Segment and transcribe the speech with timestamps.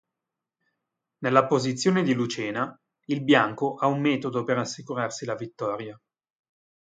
[1.19, 2.75] Nella posizione di Lucena,
[3.09, 5.95] il Bianco ha un metodo per assicurarsi la vittoria.